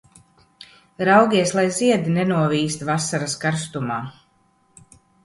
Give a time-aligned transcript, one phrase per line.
[1.09, 3.99] Raugies, lai ziedi nenovīst vasaras karstumā!